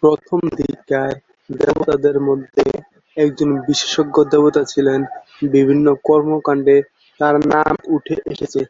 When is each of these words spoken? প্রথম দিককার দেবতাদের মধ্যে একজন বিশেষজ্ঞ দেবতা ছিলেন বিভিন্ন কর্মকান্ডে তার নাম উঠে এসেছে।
প্রথম 0.02 0.40
দিককার 0.58 1.12
দেবতাদের 1.50 2.16
মধ্যে 2.28 2.64
একজন 3.16 3.48
বিশেষজ্ঞ 3.66 4.16
দেবতা 4.32 4.62
ছিলেন 4.72 5.00
বিভিন্ন 5.50 5.86
কর্মকান্ডে 6.06 6.76
তার 7.20 7.34
নাম 7.52 7.74
উঠে 7.94 8.16
এসেছে। 8.32 8.60